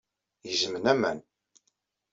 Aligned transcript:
Gezmen 0.49 0.85
aman. 0.93 1.19